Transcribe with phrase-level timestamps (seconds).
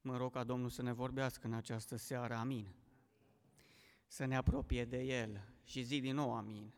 [0.00, 2.74] Mă rog ca Domnul să ne vorbească în această seară, amin.
[4.06, 6.74] Să ne apropie de El și zi din nou, amin.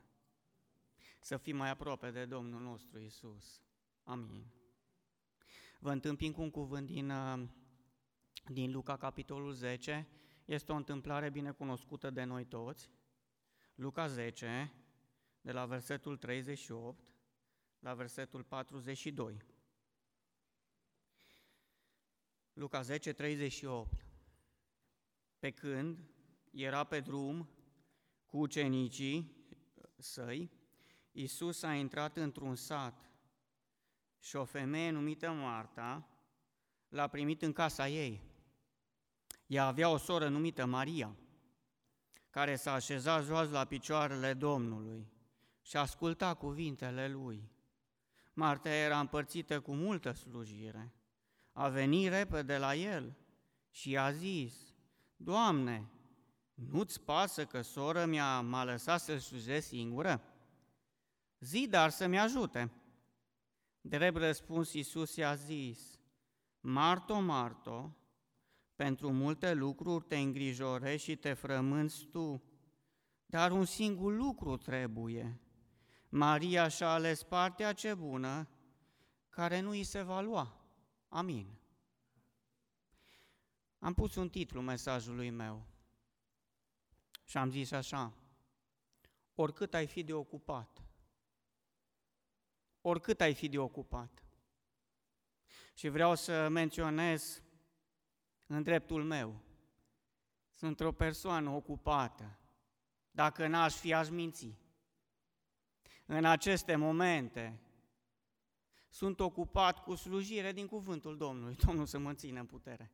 [1.20, 3.62] Să fim mai aproape de Domnul nostru Isus.
[4.02, 4.46] Amin.
[5.78, 7.48] Vă întâmpin cu un cuvânt din, uh,
[8.44, 10.08] din Luca, capitolul 10.
[10.44, 12.90] Este o întâmplare bine cunoscută de noi toți.
[13.74, 14.72] Luca 10,
[15.40, 17.12] de la versetul 38
[17.78, 19.42] la versetul 42.
[22.52, 24.04] Luca 10, 38.
[25.38, 25.98] Pe când
[26.50, 27.48] era pe drum
[28.26, 29.36] cu ucenicii
[29.96, 30.50] săi,
[31.12, 33.10] Iisus a intrat într-un sat
[34.18, 36.08] și o femeie numită Marta
[36.88, 38.20] l-a primit în casa ei.
[39.46, 41.16] Ea avea o soră numită Maria,
[42.30, 45.12] care s-a așezat jos la picioarele Domnului
[45.62, 47.50] și asculta cuvintele lui.
[48.32, 50.92] Marta era împărțită cu multă slujire.
[51.52, 53.16] A venit repede la el
[53.70, 54.54] și a zis,
[55.16, 55.90] Doamne,
[56.54, 60.22] nu-ți pasă că sora mea m-a lăsat să slujesc singură?
[61.38, 62.72] Zi dar să-mi ajute.
[63.80, 66.00] Drept răspuns Iisus i-a zis,
[66.60, 67.96] Marto, Marto,
[68.74, 72.42] pentru multe lucruri te îngrijorezi și te frămânți tu,
[73.26, 75.40] dar un singur lucru trebuie.
[76.08, 78.48] Maria și-a ales partea ce bună,
[79.28, 80.61] care nu îi se va lua.
[81.12, 81.46] Amin.
[83.78, 85.66] Am pus un titlu mesajului meu
[87.24, 88.12] și am zis așa,
[89.34, 90.82] oricât ai fi de ocupat,
[92.80, 94.24] oricât ai fi de ocupat.
[95.74, 97.42] Și vreau să menționez
[98.46, 99.40] în dreptul meu,
[100.50, 102.38] sunt o persoană ocupată.
[103.10, 104.56] Dacă n-aș fi, aș minți.
[106.06, 107.60] În aceste momente
[108.92, 111.56] sunt ocupat cu slujire din cuvântul Domnului.
[111.66, 112.92] Domnul să mă țină în putere.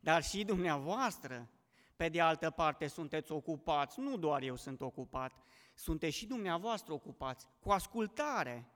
[0.00, 1.50] Dar și dumneavoastră,
[1.96, 4.00] pe de altă parte, sunteți ocupați.
[4.00, 5.32] Nu doar eu sunt ocupat,
[5.74, 8.70] sunteți și dumneavoastră ocupați cu ascultare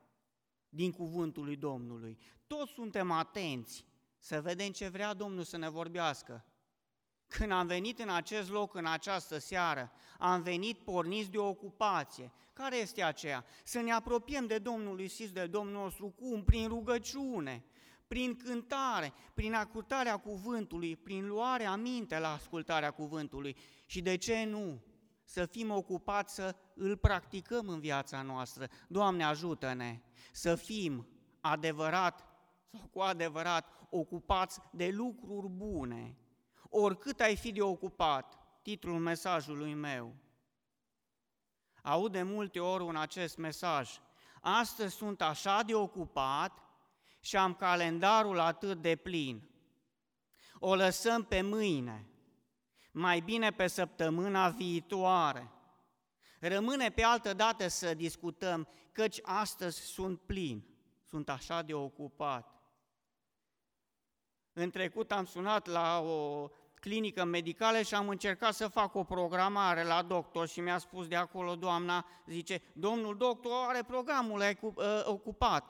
[0.68, 2.18] din cuvântul lui Domnului.
[2.46, 3.86] Toți suntem atenți
[4.18, 6.44] să vedem ce vrea Domnul să ne vorbească.
[7.38, 12.32] Când am venit în acest loc, în această seară, am venit porniți de o ocupație.
[12.52, 13.44] Care este aceea?
[13.64, 16.44] Să ne apropiem de Domnul Iisus, de Domnul nostru, cum?
[16.44, 17.64] Prin rugăciune,
[18.08, 23.56] prin cântare, prin ascultarea cuvântului, prin luarea minte la ascultarea cuvântului.
[23.86, 24.82] Și de ce nu?
[25.24, 28.68] Să fim ocupați să îl practicăm în viața noastră.
[28.88, 30.00] Doamne, ajută-ne
[30.32, 31.08] să fim
[31.40, 32.24] adevărat
[32.72, 36.16] sau cu adevărat ocupați de lucruri bune,
[36.70, 40.14] oricât ai fi de ocupat, titlul mesajului meu.
[41.82, 44.00] Aud de multe ori un acest mesaj.
[44.40, 46.62] Astăzi sunt așa de ocupat
[47.20, 49.48] și am calendarul atât de plin.
[50.58, 52.06] O lăsăm pe mâine,
[52.92, 55.50] mai bine pe săptămâna viitoare.
[56.40, 60.64] Rămâne pe altă dată să discutăm, căci astăzi sunt plin,
[61.04, 62.54] sunt așa de ocupat.
[64.52, 66.48] În trecut am sunat la o
[66.80, 71.16] clinică medicală și am încercat să fac o programare la doctor și mi-a spus de
[71.16, 74.40] acolo doamna, zice, domnul doctor are programul
[74.76, 75.64] ă, ocupat.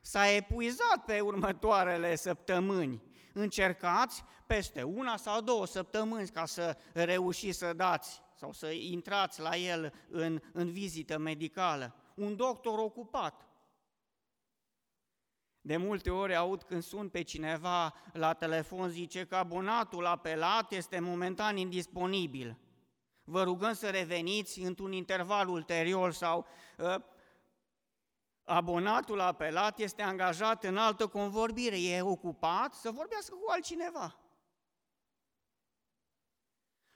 [0.00, 3.02] S-a epuizat pe următoarele săptămâni.
[3.32, 9.56] Încercați peste una sau două săptămâni ca să reușiți să dați sau să intrați la
[9.56, 11.94] el în, în vizită medicală.
[12.14, 13.47] Un doctor ocupat.
[15.68, 20.98] De multe ori aud când sun pe cineva la telefon, zice că abonatul apelat este
[20.98, 22.58] momentan indisponibil.
[23.24, 26.46] Vă rugăm să reveniți într-un interval ulterior sau
[26.78, 26.94] uh,
[28.44, 34.18] abonatul apelat este angajat în altă convorbire, e ocupat să vorbească cu altcineva.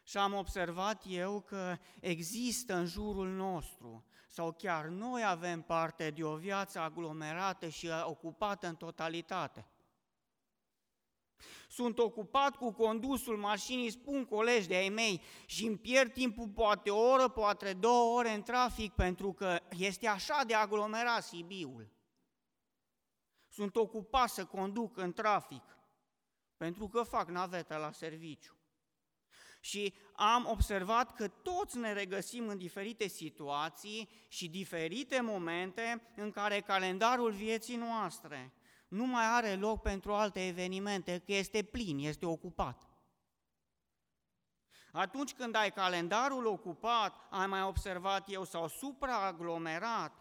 [0.03, 6.25] Și am observat eu că există în jurul nostru sau chiar noi avem parte de
[6.25, 9.67] o viață aglomerată și ocupată în totalitate.
[11.69, 16.91] Sunt ocupat cu condusul mașinii, spun colegi de ai mei, și îmi pierd timpul poate
[16.91, 21.93] o oră, poate două ore în trafic, pentru că este așa de aglomerat Sibiul.
[23.49, 25.79] Sunt ocupat să conduc în trafic,
[26.57, 28.57] pentru că fac naveta la serviciu.
[29.65, 36.61] Și am observat că toți ne regăsim în diferite situații și diferite momente în care
[36.61, 38.53] calendarul vieții noastre
[38.89, 42.89] nu mai are loc pentru alte evenimente, că este plin, este ocupat.
[44.93, 50.13] Atunci când ai calendarul ocupat, ai mai observat eu, sau supraaglomerat,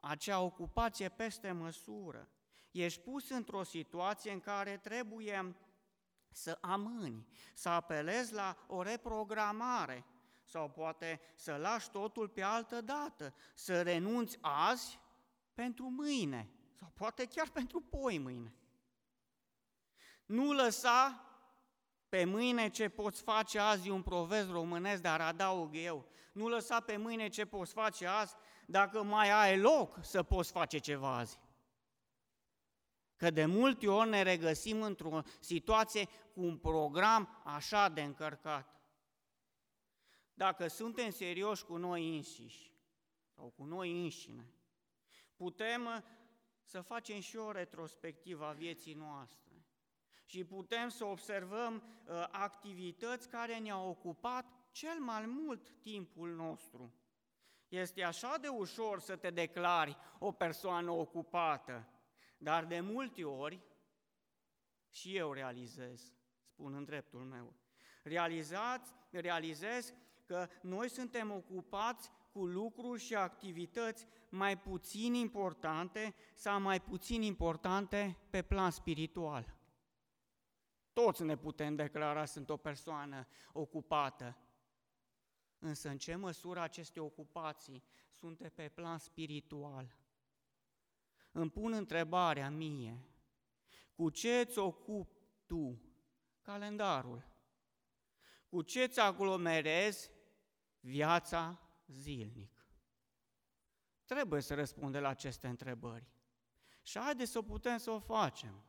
[0.00, 2.28] acea ocupație peste măsură,
[2.70, 5.56] ești pus într-o situație în care trebuie
[6.30, 10.04] să amâni, să apelezi la o reprogramare
[10.44, 15.00] sau poate să lași totul pe altă dată, să renunți azi
[15.54, 18.54] pentru mâine sau poate chiar pentru poi mâine.
[20.26, 21.22] Nu lăsa
[22.08, 26.06] pe mâine ce poți face azi un proverb românesc, dar adaug eu.
[26.32, 28.34] Nu lăsa pe mâine ce poți face azi,
[28.66, 31.38] dacă mai ai loc să poți face ceva azi.
[33.18, 38.80] Că de multe ori ne regăsim într-o situație cu un program așa de încărcat.
[40.34, 42.72] Dacă suntem serioși cu noi înșiși
[43.34, 44.52] sau cu noi înșine,
[45.36, 46.02] putem uh,
[46.62, 49.66] să facem și o retrospectivă a vieții noastre
[50.24, 56.94] și putem să observăm uh, activități care ne-au ocupat cel mai mult timpul nostru.
[57.68, 61.88] Este așa de ușor să te declari o persoană ocupată,
[62.38, 63.60] dar de multe ori,
[64.90, 66.12] și eu realizez,
[66.42, 67.54] spun în dreptul meu,
[68.02, 69.94] realizați, realizez
[70.24, 78.18] că noi suntem ocupați cu lucruri și activități mai puțin importante sau mai puțin importante
[78.30, 79.56] pe plan spiritual.
[80.92, 84.36] Toți ne putem declara sunt o persoană ocupată.
[85.58, 89.96] Însă în ce măsură aceste ocupații sunt pe plan spiritual?
[91.32, 93.04] Îmi pun întrebarea mie,
[93.94, 95.16] cu ce îți ocupi
[95.46, 95.82] tu
[96.42, 97.26] calendarul?
[98.48, 100.10] Cu ce îți aglomerezi
[100.80, 102.66] viața zilnic?
[104.04, 106.06] Trebuie să răspundem la aceste întrebări.
[106.82, 108.64] Și haideți să putem să o facem.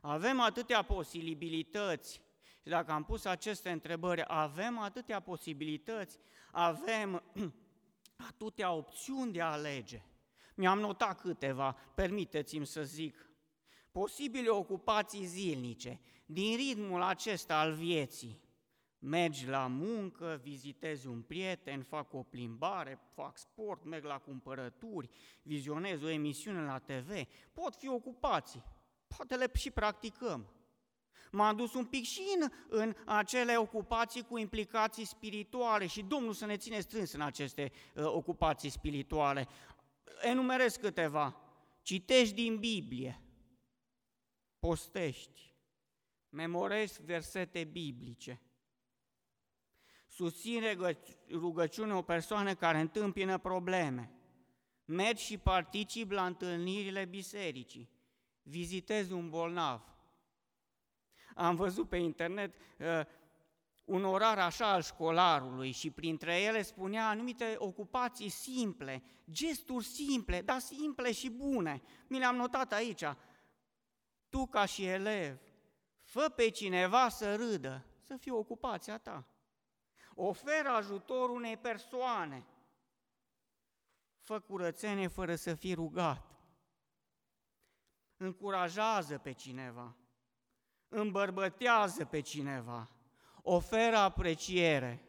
[0.00, 2.22] Avem atâtea posibilități
[2.62, 6.18] și dacă am pus aceste întrebări, avem atâtea posibilități,
[6.50, 7.22] avem
[8.28, 10.02] atâtea opțiuni de a alege.
[10.56, 13.30] Mi-am notat câteva, permiteți-mi să zic.
[13.90, 18.44] Posibile ocupații zilnice, din ritmul acesta al vieții.
[18.98, 25.08] Mergi la muncă, vizitezi un prieten, fac o plimbare, fac sport, merg la cumpărături,
[25.42, 27.10] vizionez o emisiune la TV.
[27.52, 28.64] Pot fi ocupații,
[29.16, 30.50] poate le și practicăm.
[31.30, 36.46] M-am dus un pic și în, în acele ocupații cu implicații spirituale și Domnul să
[36.46, 39.48] ne ține strâns în aceste uh, ocupații spirituale.
[40.20, 41.40] Enumerez câteva.
[41.82, 43.20] Citești din Biblie,
[44.58, 45.54] postești,
[46.28, 48.40] memorezi versete biblice,
[50.08, 50.76] susține
[51.30, 54.10] rugăciune o persoană care întâmpină probleme,
[54.84, 57.90] mergi și participi la întâlnirile bisericii,
[58.42, 59.82] vizitezi un bolnav.
[61.34, 62.86] Am văzut pe internet uh,
[63.86, 70.58] un orar așa al școlarului și printre ele spunea anumite ocupații simple, gesturi simple, dar
[70.58, 71.82] simple și bune.
[72.08, 73.04] Mi le-am notat aici.
[74.28, 75.40] Tu ca și elev,
[76.00, 79.26] fă pe cineva să râdă, să fie ocupația ta.
[80.14, 82.46] Oferă ajutor unei persoane.
[84.18, 86.36] Fă curățenie fără să fii rugat.
[88.16, 89.96] Încurajează pe cineva.
[90.88, 92.90] Îmbărbătează pe cineva
[93.48, 95.02] oferă apreciere,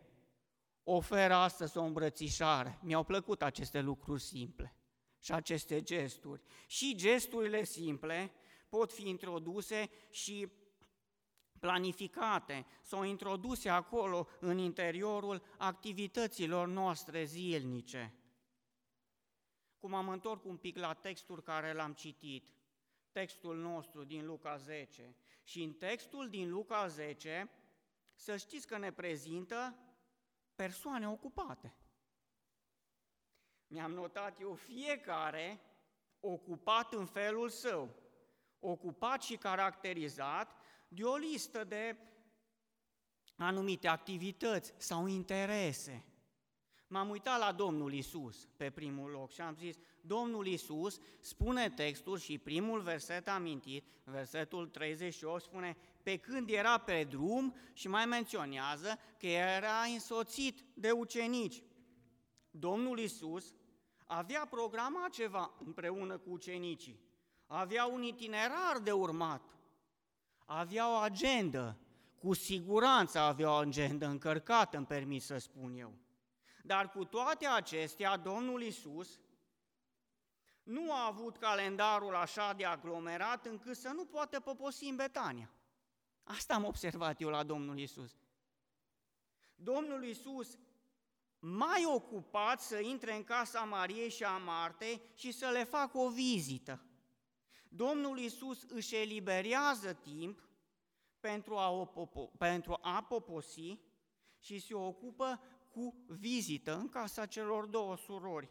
[0.84, 2.80] oferă astăzi o îmbrățișare.
[2.82, 4.76] Mi-au plăcut aceste lucruri simple
[5.20, 6.42] și aceste gesturi.
[6.68, 8.32] Și gesturile simple
[8.70, 10.52] pot fi introduse și
[11.60, 18.14] planificate sau introduse acolo în interiorul activităților noastre zilnice.
[19.80, 22.54] Cum am întors un pic la textul care l-am citit,
[23.12, 25.16] textul nostru din Luca 10.
[25.44, 27.52] Și în textul din Luca 10
[28.18, 29.76] să știți că ne prezintă
[30.56, 31.76] persoane ocupate.
[33.68, 35.60] Mi-am notat eu fiecare
[36.20, 37.96] ocupat în felul său,
[38.60, 40.52] ocupat și caracterizat
[40.88, 41.98] de o listă de
[43.36, 46.06] anumite activități sau interese.
[46.88, 52.18] M-am uitat la Domnul Isus pe primul loc și am zis, Domnul Isus spune textul
[52.18, 59.00] și primul verset amintit, versetul 38 spune, pe când era pe drum și mai menționează
[59.18, 61.64] că era însoțit de ucenici.
[62.52, 63.54] Domnul Isus
[64.06, 67.00] avea programat ceva împreună cu ucenicii,
[67.48, 69.42] avea un itinerar de urmat,
[70.46, 71.78] avea o agendă,
[72.20, 75.94] cu siguranță avea o agendă încărcată, îmi permis să spun eu.
[76.64, 79.20] Dar cu toate acestea, Domnul Isus
[80.64, 85.52] nu a avut calendarul așa de aglomerat încât să nu poată poposi în Betania.
[86.28, 88.16] Asta am observat eu la Domnul Isus.
[89.56, 90.58] Domnul Isus
[91.40, 96.10] mai ocupat să intre în casa Mariei și a Martei și să le facă o
[96.10, 96.82] vizită.
[97.70, 100.50] Domnul Isus își eliberează timp
[101.20, 103.80] pentru a, popo, pentru a poposi
[104.40, 108.50] și se ocupă cu vizită în casa celor două surori.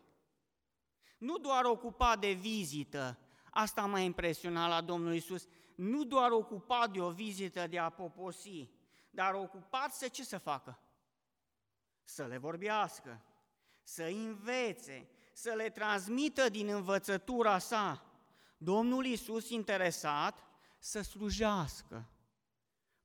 [1.18, 3.18] Nu doar ocupat de vizită,
[3.56, 8.68] asta m-a impresionat la Domnul Isus, nu doar ocupat de o vizită de a poposi,
[9.10, 10.78] dar ocupat să ce să facă?
[12.04, 13.24] Să le vorbească,
[13.82, 18.04] să învețe, să le transmită din învățătura sa.
[18.58, 20.38] Domnul Isus interesat
[20.78, 22.10] să slujească,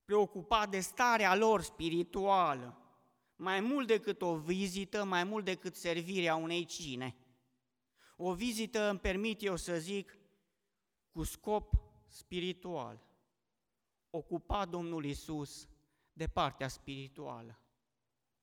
[0.05, 2.81] preocupat de starea lor spirituală,
[3.35, 7.15] mai mult decât o vizită, mai mult decât servirea unei cine.
[8.17, 10.20] O vizită îmi permit eu să zic
[11.11, 11.73] cu scop
[12.07, 12.99] spiritual.
[14.09, 15.67] Ocupa Domnul Isus
[16.13, 17.59] de partea spirituală.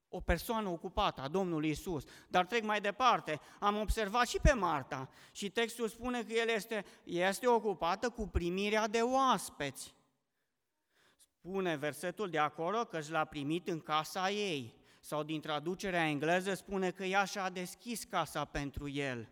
[0.08, 2.04] O persoană ocupată a Domnului Isus.
[2.28, 3.40] Dar trec mai departe.
[3.60, 8.86] Am observat și pe Marta și textul spune că el este, este ocupată cu primirea
[8.86, 9.94] de oaspeți.
[11.16, 14.76] Spune versetul de acolo că l-a primit în casa ei.
[15.00, 19.28] Sau din traducerea engleză spune că ea și-a deschis casa pentru el.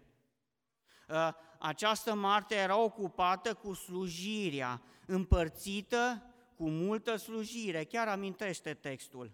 [1.60, 6.22] Ă, această Marta era ocupată cu slujirea, împărțită
[6.56, 9.32] cu multă slujire, chiar amintește textul.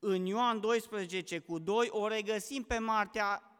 [0.00, 3.54] În Ioan 12 cu 2 o regăsim pe Marta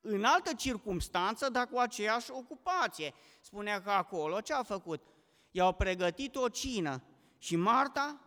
[0.00, 3.14] în altă circumstanță, dar cu aceeași ocupație.
[3.40, 5.06] Spunea că acolo ce a făcut?
[5.50, 7.02] I-au pregătit o cină
[7.38, 8.20] și Marta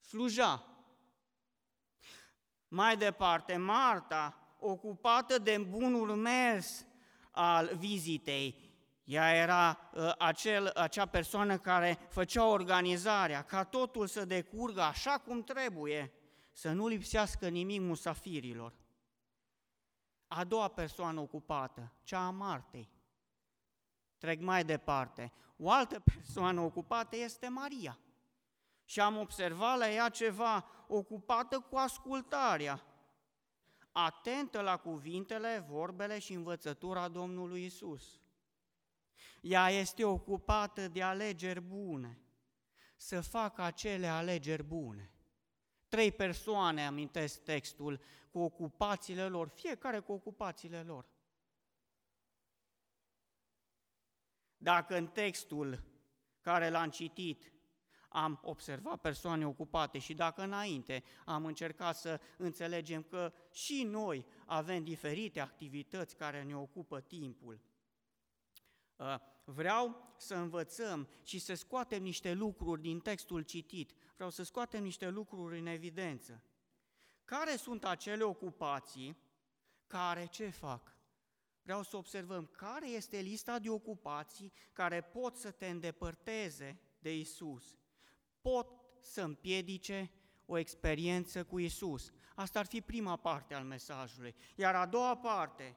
[0.00, 0.66] sluja.
[2.68, 6.86] Mai departe, Marta, ocupată de bunul mers
[7.32, 8.70] al vizitei,
[9.04, 15.42] ea era uh, acel, acea persoană care făcea organizarea, ca totul să decurgă așa cum
[15.42, 16.12] trebuie,
[16.52, 18.74] să nu lipsească nimic musafirilor.
[20.28, 22.88] A doua persoană ocupată, cea a Martei.
[24.18, 25.32] Trec mai departe.
[25.56, 27.98] O altă persoană ocupată este Maria.
[28.84, 32.82] Și am observat la ea ceva ocupată cu ascultarea,
[33.92, 38.20] atentă la cuvintele, vorbele și învățătura Domnului Isus.
[39.40, 42.18] Ea este ocupată de alegeri bune,
[42.96, 45.10] să facă acele alegeri bune.
[45.88, 51.06] Trei persoane amintesc textul cu ocupațiile lor, fiecare cu ocupațiile lor.
[54.56, 55.82] Dacă în textul
[56.40, 57.52] care l-am citit
[58.12, 64.84] am observat persoane ocupate și dacă înainte am încercat să înțelegem că și noi avem
[64.84, 67.60] diferite activități care ne ocupă timpul,
[68.98, 74.82] ă, vreau să învățăm și să scoatem niște lucruri din textul citit, vreau să scoatem
[74.82, 76.42] niște lucruri în evidență.
[77.24, 79.16] Care sunt acele ocupații
[79.86, 80.96] care ce fac?
[81.62, 87.76] Vreau să observăm care este lista de ocupații care pot să te îndepărteze de Isus
[88.42, 88.68] pot
[89.00, 90.10] să împiedice
[90.46, 92.12] o experiență cu Isus.
[92.34, 94.34] Asta ar fi prima parte al mesajului.
[94.54, 95.76] Iar a doua parte,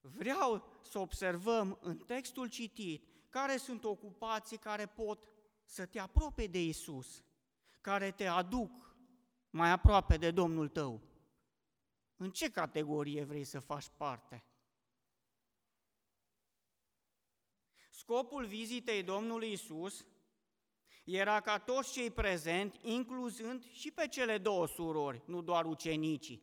[0.00, 5.28] vreau să observăm în textul citit care sunt ocupații care pot
[5.64, 7.24] să te apropie de Isus,
[7.80, 8.96] care te aduc
[9.50, 11.02] mai aproape de Domnul tău.
[12.16, 14.44] În ce categorie vrei să faci parte?
[17.90, 20.06] Scopul vizitei Domnului Isus
[21.04, 26.42] era ca toți cei prezenți, incluzând și pe cele două surori, nu doar ucenicii.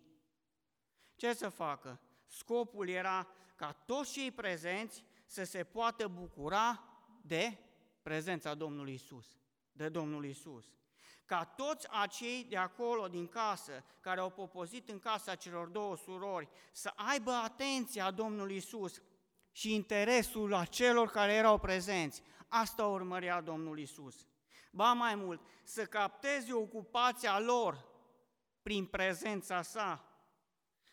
[1.16, 2.02] Ce să facă?
[2.28, 6.84] Scopul era ca toți cei prezenți să se poată bucura
[7.22, 7.58] de
[8.02, 9.26] prezența Domnului Isus,
[9.72, 10.66] de Domnul Isus.
[11.26, 16.50] Ca toți acei de acolo, din casă, care au popozit în casa celor două surori,
[16.72, 19.02] să aibă atenția Domnului Isus
[19.52, 22.22] și interesul acelor care erau prezenți.
[22.48, 24.26] Asta urmărea Domnul Isus.
[24.72, 27.86] Ba mai mult, să capteze ocupația lor
[28.62, 30.06] prin prezența sa,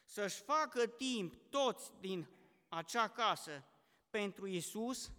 [0.05, 2.29] să-și facă timp toți din
[2.69, 3.65] acea casă
[4.11, 5.13] pentru Isus,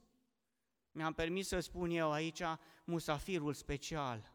[0.91, 2.41] mi-am permis să spun eu aici,
[2.83, 4.33] musafirul special.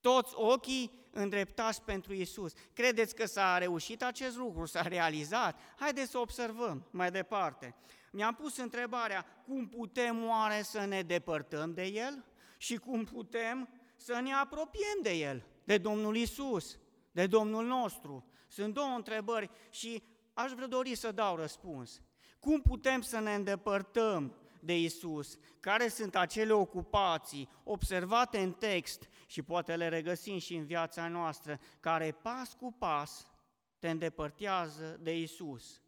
[0.00, 2.52] Toți ochii îndreptați pentru Isus.
[2.72, 5.60] Credeți că s-a reușit acest lucru, s-a realizat?
[5.76, 7.74] Haideți să observăm mai departe.
[8.10, 12.24] Mi-am pus întrebarea, cum putem oare să ne depărtăm de El?
[12.58, 16.78] Și cum putem să ne apropiem de El, de Domnul Isus,
[17.12, 18.26] de Domnul nostru.
[18.48, 22.02] Sunt două întrebări și aș vrea dori să dau răspuns.
[22.38, 25.38] Cum putem să ne îndepărtăm de Isus?
[25.60, 31.60] Care sunt acele ocupații observate în text și poate le regăsim și în viața noastră,
[31.80, 33.32] care pas cu pas
[33.78, 35.82] te îndepărtează de Isus?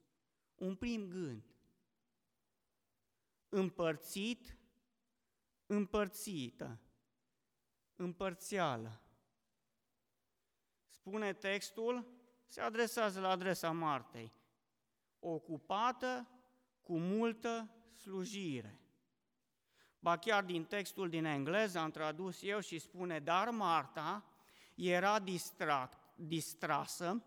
[0.55, 1.45] Un prim gând.
[3.49, 4.60] Împărțit
[5.71, 6.79] împărțită.
[7.97, 9.01] împărțială.
[10.89, 12.07] Spune textul,
[12.47, 14.33] se adresează la adresa Martei,
[15.19, 16.29] ocupată
[16.83, 18.81] cu multă slujire.
[19.99, 24.25] Ba chiar din textul din engleză am tradus eu și spune, dar Marta
[24.75, 27.25] era distract, distrasă,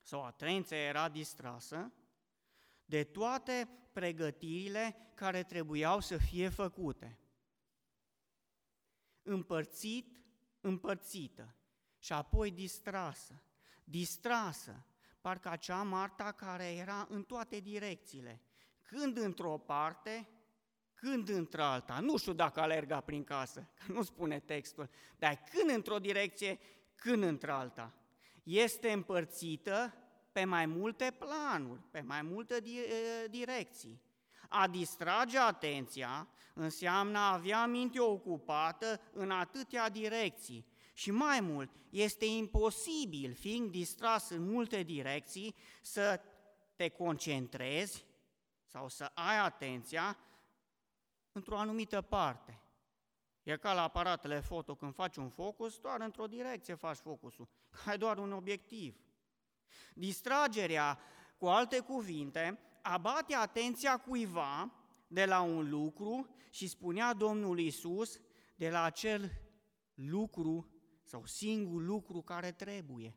[0.00, 1.92] sau atenția era distrasă,
[2.84, 7.20] de toate pregătirile care trebuiau să fie făcute.
[9.30, 10.16] Împărțit,
[10.60, 11.54] împărțită
[11.98, 13.42] și apoi distrasă.
[13.84, 14.86] Distrasă,
[15.20, 18.42] parcă acea Marta care era în toate direcțiile,
[18.82, 20.28] când într-o parte,
[20.94, 22.00] când într-alta.
[22.00, 26.58] Nu știu dacă alerga prin casă, că nu spune textul, dar când într-o direcție,
[26.94, 27.94] când într-alta.
[28.42, 29.94] Este împărțită
[30.32, 32.62] pe mai multe planuri, pe mai multe
[33.30, 34.02] direcții.
[34.52, 40.66] A distrage atenția înseamnă a avea minte ocupată în atâtea direcții.
[40.92, 46.20] Și mai mult, este imposibil, fiind distras în multe direcții, să
[46.76, 48.04] te concentrezi
[48.64, 50.18] sau să ai atenția
[51.32, 52.60] într-o anumită parte.
[53.42, 57.90] E ca la aparatele foto, când faci un focus, doar într-o direcție faci focusul, că
[57.90, 59.00] ai doar un obiectiv.
[59.94, 60.98] Distragerea,
[61.38, 62.58] cu alte cuvinte,
[62.90, 64.72] abate atenția cuiva
[65.06, 68.20] de la un lucru și spunea Domnul Isus
[68.56, 69.32] de la acel
[69.94, 73.16] lucru sau singur lucru care trebuie.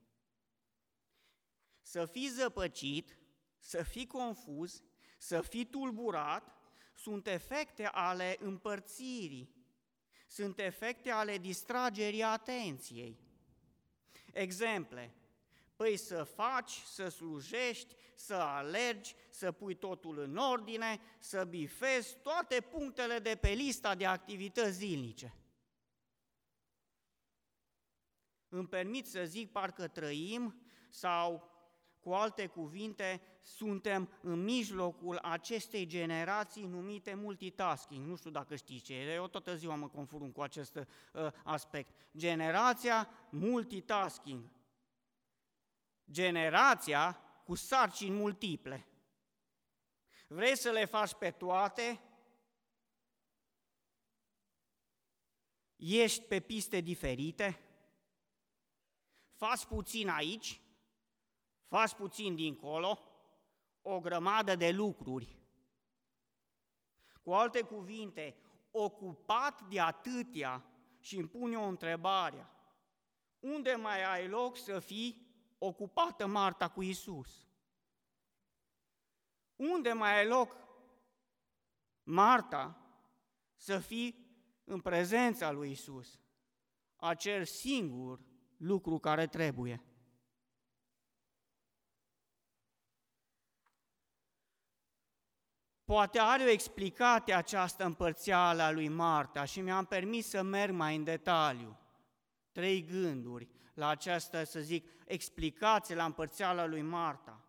[1.82, 3.18] Să fii zăpăcit,
[3.60, 4.84] să fii confuz,
[5.18, 6.58] să fii tulburat,
[6.96, 9.56] sunt efecte ale împărțirii,
[10.28, 13.20] sunt efecte ale distragerii atenției.
[14.34, 15.14] Exemple,
[15.84, 22.62] Păi să faci, să slujești, să alergi, să pui totul în ordine, să bifezi toate
[22.62, 25.36] punctele de pe lista de activități zilnice.
[28.50, 31.52] Îmi permit să zic, parcă trăim sau,
[32.00, 38.08] cu alte cuvinte, suntem în mijlocul acestei generații numite multitasking.
[38.08, 41.94] Nu știu dacă știți ce e, eu toată ziua mă confrunt cu acest uh, aspect.
[42.16, 44.44] Generația multitasking
[46.12, 48.88] generația cu sarcini multiple.
[50.28, 52.02] Vrei să le faci pe toate?
[55.76, 57.60] Ești pe piste diferite?
[59.34, 60.62] Faci puțin aici,
[61.66, 63.00] faci puțin dincolo,
[63.82, 65.38] o grămadă de lucruri.
[67.22, 68.36] Cu alte cuvinte,
[68.72, 70.66] ocupat de atâtea
[71.00, 72.48] și îmi pune o întrebare,
[73.40, 75.23] unde mai ai loc să fii
[75.66, 77.48] ocupată Marta cu Isus.
[79.56, 80.58] Unde mai ai loc,
[82.04, 82.78] Marta,
[83.56, 84.28] să fii
[84.64, 86.20] în prezența lui Isus?
[86.96, 88.20] Acel singur
[88.58, 89.84] lucru care trebuie.
[95.84, 100.96] Poate are o explicație această împărțeală a lui Marta și mi-am permis să merg mai
[100.96, 101.78] în detaliu.
[102.52, 107.44] Trei gânduri la această, să zic, explicație la împărțeala lui Marta.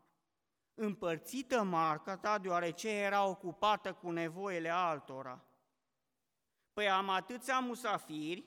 [0.75, 5.45] Împărțită Marta ta deoarece era ocupată cu nevoile altora.
[6.73, 8.45] Păi am atâția musafiri,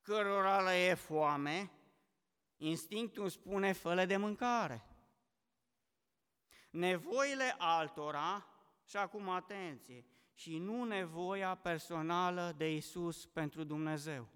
[0.00, 1.70] cărora le e foame,
[2.56, 4.86] instinctul spune făle de mâncare.
[6.70, 8.46] Nevoile altora,
[8.84, 14.28] și acum atenție, și nu nevoia personală de Isus pentru Dumnezeu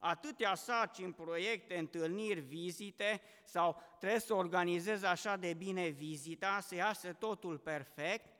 [0.00, 7.12] atâtea sarcini, proiecte, întâlniri, vizite sau trebuie să organizez așa de bine vizita, să iasă
[7.12, 8.30] totul perfect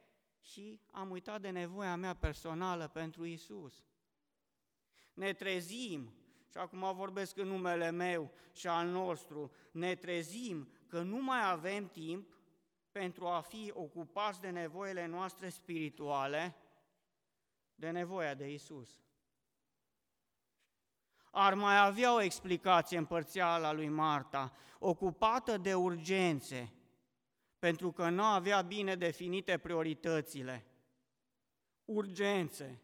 [0.41, 3.85] și am uitat de nevoia mea personală pentru Isus.
[5.15, 6.15] Ne trezim,
[6.51, 11.89] și acum vorbesc în numele meu și al nostru, ne trezim că nu mai avem
[11.89, 12.37] timp
[12.93, 16.57] pentru a fi ocupați de nevoile noastre spirituale,
[17.75, 19.01] de nevoia de Isus
[21.31, 26.73] ar mai avea o explicație împărțială a lui Marta, ocupată de urgențe,
[27.59, 30.67] pentru că nu avea bine definite prioritățile.
[31.85, 32.83] Urgențe.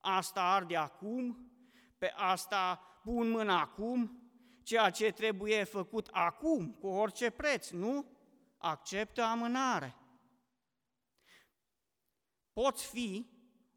[0.00, 1.50] Asta arde acum,
[1.98, 4.22] pe asta pun mâna acum,
[4.62, 8.06] ceea ce trebuie făcut acum, cu orice preț, nu?
[8.58, 9.96] Acceptă amânare.
[12.52, 13.26] Poți fi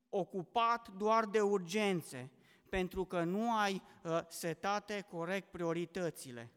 [0.09, 2.31] ocupat doar de urgențe,
[2.69, 6.51] pentru că nu ai uh, setate corect prioritățile.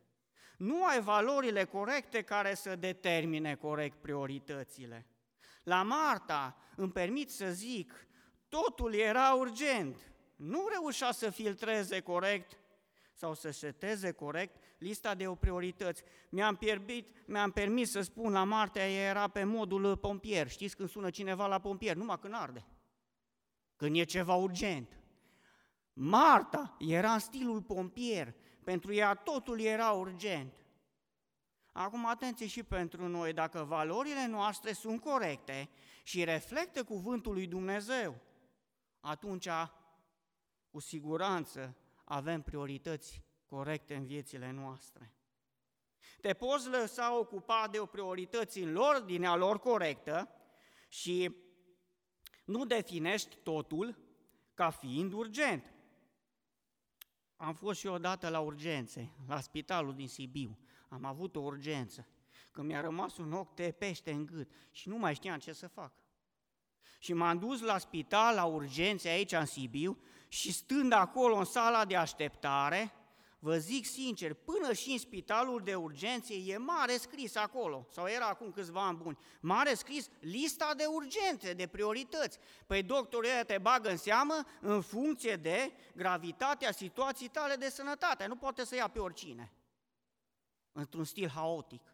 [0.57, 5.07] Nu ai valorile corecte care să determine corect prioritățile.
[5.63, 8.07] La Marta, îmi permit să zic,
[8.49, 10.13] totul era urgent.
[10.37, 12.59] nu reușea să filtreze corect
[13.13, 16.03] sau să seteze corect lista de priorități.
[16.29, 20.49] Mi-am, pierbit, mi-am permis să spun la Marta, era pe modul pompier.
[20.49, 21.97] Știți când sună cineva la pompier?
[21.97, 22.67] Numai când arde.
[23.77, 24.98] Când e ceva urgent.
[26.01, 28.35] Marta era în stilul pompier.
[28.65, 30.53] Pentru ea totul era urgent.
[31.73, 35.69] Acum atenție și pentru noi, dacă valorile noastre sunt corecte
[36.03, 38.21] și reflectă cuvântul lui Dumnezeu,
[39.01, 39.49] atunci
[40.71, 45.13] cu siguranță avem priorități corecte în viețile noastre.
[46.21, 50.29] Te poți lăsa ocupat de o priorități în ordinea lor corectă
[50.89, 51.37] și
[52.45, 53.99] nu definești totul
[54.55, 55.73] ca fiind urgent.
[57.41, 60.59] Am fost și odată la urgențe, la spitalul din Sibiu.
[60.89, 62.07] Am avut o urgență.
[62.51, 65.67] Când mi-a rămas un ochi de pește în gât și nu mai știam ce să
[65.67, 65.93] fac.
[66.99, 69.99] Și m-am dus la spital, la urgențe aici în Sibiu
[70.29, 72.93] și stând acolo în sala de așteptare,
[73.39, 78.27] vă zic sincer, până și în spitalul de urgențe e mare scris acolo, sau era
[78.27, 82.39] acum câțiva ani buni, mare scris lista de urgențe, de priorități.
[82.67, 88.37] Păi doctorul te bagă în seamă în funcție de gravitatea situației tale de sănătate, nu
[88.37, 89.53] poate să ia pe oricine,
[90.73, 91.93] într-un stil haotic.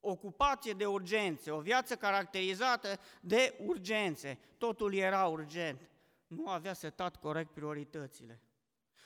[0.00, 4.38] ocupație de urgențe, o viață caracterizată de urgențe.
[4.58, 5.90] Totul era urgent.
[6.28, 8.42] Nu avea setat corect prioritățile.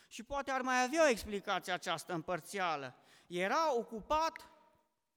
[0.08, 2.94] Și poate ar mai avea o explicație această împărțială.
[3.26, 4.50] Era ocupat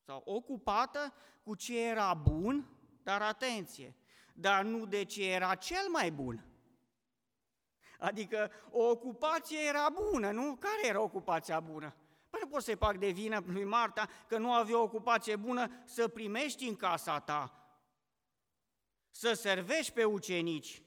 [0.05, 1.13] sau ocupată
[1.43, 2.69] cu ce era bun,
[3.03, 3.95] dar atenție,
[4.33, 6.45] dar nu de ce era cel mai bun.
[7.99, 10.55] Adică o ocupație era bună, nu?
[10.55, 11.95] Care era ocupația bună?
[12.29, 15.81] Păi nu poți să-i fac de vină lui Marta că nu avea o ocupație bună
[15.85, 17.69] să primești în casa ta,
[19.09, 20.81] să servești pe ucenici.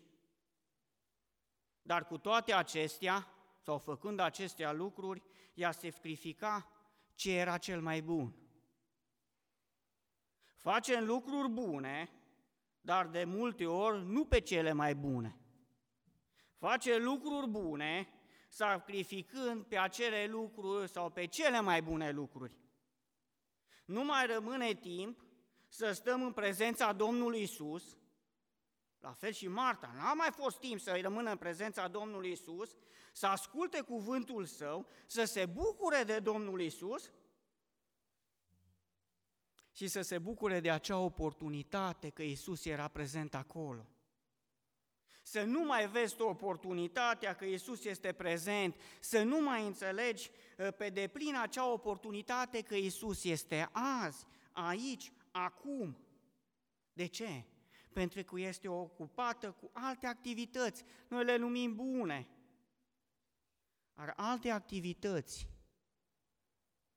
[1.88, 3.28] Dar cu toate acestea,
[3.60, 5.22] sau făcând acestea lucruri,
[5.54, 6.70] ea se sacrifica
[7.14, 8.36] ce era cel mai bun.
[10.56, 12.10] Facem lucruri bune,
[12.80, 15.40] dar de multe ori nu pe cele mai bune.
[16.56, 18.08] Face lucruri bune,
[18.48, 22.58] sacrificând pe acele lucruri sau pe cele mai bune lucruri.
[23.84, 25.24] Nu mai rămâne timp
[25.68, 27.98] să stăm în prezența Domnului Isus,
[29.00, 32.76] la fel și Marta, n-a mai fost timp să rămână în prezența Domnului Isus,
[33.12, 37.10] să asculte cuvântul său, să se bucure de Domnul Isus
[39.72, 43.86] și să se bucure de acea oportunitate că Isus era prezent acolo
[45.28, 50.70] să nu mai vezi o oportunitatea că Isus este prezent, să nu mai înțelegi ă,
[50.70, 55.96] pe deplin acea oportunitate că Isus este azi, aici, acum.
[56.92, 57.44] De ce?
[57.92, 62.28] Pentru că este ocupată cu alte activități, noi le numim bune.
[63.94, 65.48] Ar alte activități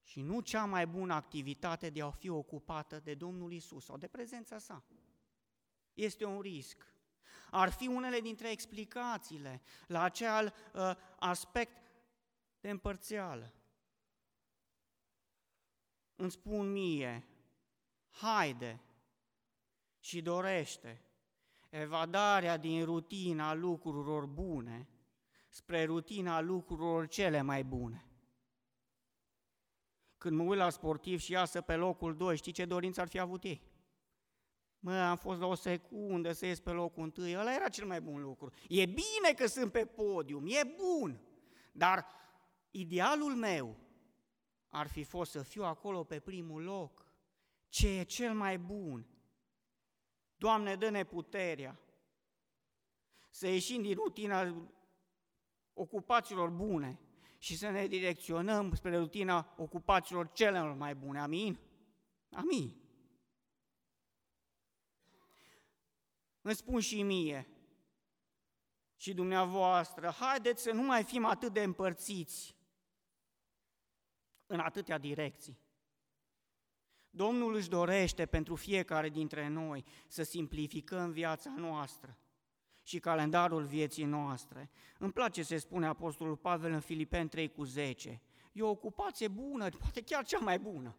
[0.03, 4.07] și nu cea mai bună activitate de a fi ocupată de Domnul Isus sau de
[4.07, 4.83] prezența sa.
[5.93, 6.91] Este un risc
[7.51, 11.77] ar fi unele dintre explicațiile la acel uh, aspect
[12.59, 13.53] de împărțeală.
[16.15, 17.27] Îmi spun mie,
[18.09, 18.79] haide
[20.01, 21.01] și dorește
[21.69, 24.87] evadarea din rutina lucrurilor bune
[25.47, 28.05] spre rutina lucrurilor cele mai bune.
[30.17, 33.19] Când mă uit la sportiv și iasă pe locul 2, știi ce dorință ar fi
[33.19, 33.61] avut ei?
[34.79, 38.01] Mă, am fost la o secundă să ies pe locul întâi, ăla era cel mai
[38.01, 38.51] bun lucru.
[38.67, 41.21] E bine că sunt pe podium, e bun,
[41.71, 42.05] dar
[42.71, 43.77] idealul meu
[44.69, 47.05] ar fi fost să fiu acolo pe primul loc.
[47.69, 49.07] Ce e cel mai bun?
[50.41, 51.79] Doamne, dă-ne puterea
[53.29, 54.69] să ieșim din rutina
[55.73, 56.99] ocupațiilor bune
[57.37, 61.19] și să ne direcționăm spre rutina ocupațiilor celor mai bune.
[61.19, 61.59] Amin?
[62.31, 62.81] Amin.
[66.41, 67.47] îmi spun și mie
[68.95, 72.55] și dumneavoastră, haideți să nu mai fim atât de împărțiți
[74.45, 75.60] în atâtea direcții.
[77.11, 82.17] Domnul își dorește pentru fiecare dintre noi să simplificăm viața noastră
[82.83, 84.69] și calendarul vieții noastre.
[84.99, 88.21] Îmi place să spune Apostolul Pavel în Filipeni 3 cu 10.
[88.51, 90.95] E o ocupație bună, poate chiar cea mai bună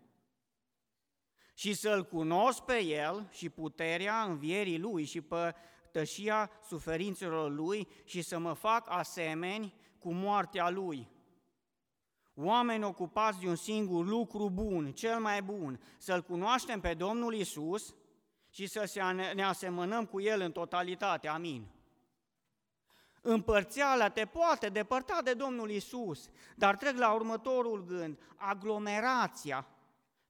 [1.55, 8.39] și să-L cunosc pe El și puterea învierii Lui și pătășia suferințelor Lui și să
[8.39, 11.11] mă fac asemeni cu moartea Lui.
[12.35, 17.95] Oameni ocupați de un singur lucru bun, cel mai bun, să-L cunoaștem pe Domnul Isus
[18.51, 21.29] și să ne asemănăm cu El în totalitate.
[21.29, 21.67] Amin.
[23.21, 29.67] Împărțeala te poate depărta de Domnul Isus, dar trec la următorul gând, aglomerația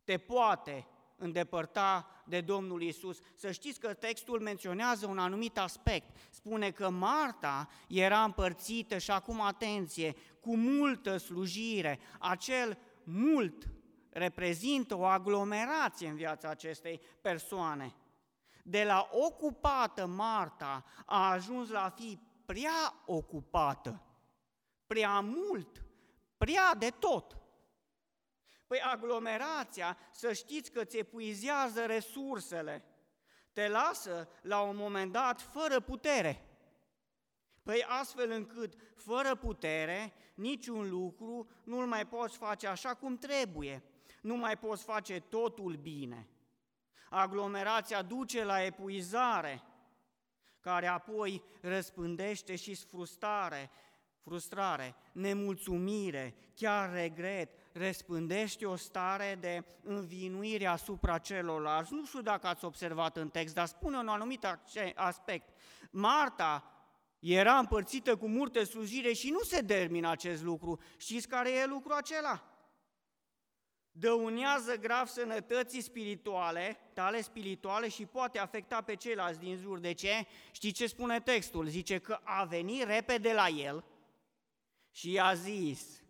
[0.05, 0.87] te poate
[1.17, 3.19] îndepărta de Domnul Isus.
[3.35, 6.17] Să știți că textul menționează un anumit aspect.
[6.31, 11.99] Spune că Marta era împărțită și acum atenție, cu multă slujire.
[12.19, 13.69] Acel mult
[14.11, 17.95] reprezintă o aglomerație în viața acestei persoane.
[18.63, 24.03] De la ocupată Marta a ajuns la a fi prea ocupată,
[24.87, 25.85] prea mult,
[26.37, 27.37] prea de tot.
[28.67, 32.85] Păi aglomerația, să știți că ți epuizează resursele,
[33.53, 36.52] te lasă la un moment dat fără putere.
[37.63, 43.83] Păi astfel încât, fără putere, niciun lucru nu-l mai poți face așa cum trebuie.
[44.23, 46.29] Nu mai poți face totul bine.
[47.11, 49.63] Aglomerația duce la epuizare,
[50.61, 53.71] care apoi răspândește și frustrare,
[54.23, 61.93] frustrare, nemulțumire, chiar regret, răspândește o stare de învinuire asupra celorlalți.
[61.93, 64.47] Nu știu dacă ați observat în text, dar spune un anumit
[64.95, 65.49] aspect.
[65.91, 66.72] Marta
[67.23, 70.81] era împărțită cu multe slujire și nu se termină acest lucru.
[70.97, 72.47] Știți care e lucrul acela?
[73.91, 79.79] Dăunează grav sănătății spirituale, tale spirituale și poate afecta pe ceilalți din jur.
[79.79, 80.27] De ce?
[80.53, 81.67] Știți ce spune textul?
[81.67, 83.85] Zice că a venit repede la el
[84.91, 86.03] și i-a zis,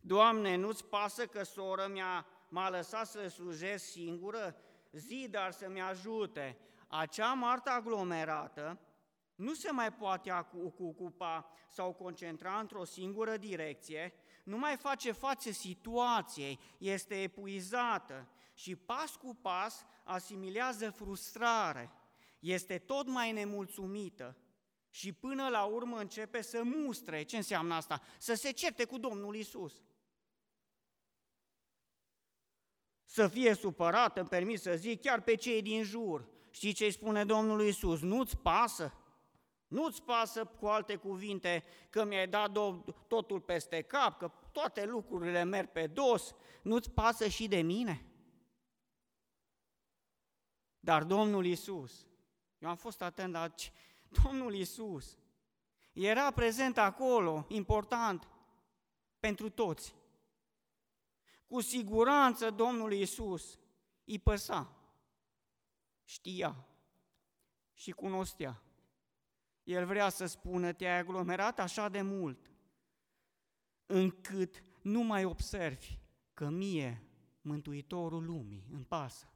[0.00, 4.56] Doamne, nu-ți pasă că sora mea m-a lăsat să slujesc singură?
[4.92, 6.58] Zi, dar să-mi ajute.
[6.86, 8.78] Acea Marta aglomerată
[9.38, 10.46] nu se mai poate
[10.78, 14.12] ocupa sau concentra într-o singură direcție,
[14.44, 21.90] nu mai face față situației, este epuizată și pas cu pas asimilează frustrare,
[22.38, 24.36] este tot mai nemulțumită
[24.90, 27.22] și până la urmă începe să mustre.
[27.22, 28.02] Ce înseamnă asta?
[28.18, 29.82] Să se certe cu Domnul Isus.
[33.04, 36.28] Să fie supărată, îmi permis să zic, chiar pe cei din jur.
[36.50, 38.00] Știi ce îi spune Domnul Isus?
[38.00, 38.92] Nu-ți pasă?
[39.68, 42.52] Nu-ți pasă, cu alte cuvinte, că mi-ai dat
[43.08, 48.06] totul peste cap, că toate lucrurile merg pe dos, nu-ți pasă și de mine?
[50.80, 52.06] Dar Domnul Isus,
[52.58, 53.54] eu am fost atent la
[54.22, 55.18] Domnul Isus
[55.92, 58.28] era prezent acolo, important,
[59.20, 59.94] pentru toți.
[61.46, 63.58] Cu siguranță Domnul Isus
[64.04, 64.76] îi păsa,
[66.04, 66.66] știa
[67.72, 68.62] și cunostea.
[69.68, 72.50] El vrea să spună, te-ai aglomerat așa de mult,
[73.86, 75.98] încât nu mai observi
[76.34, 77.02] că mie,
[77.40, 79.32] Mântuitorul lumii, îmi pasă.